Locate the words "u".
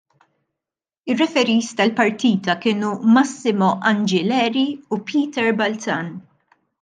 4.97-5.03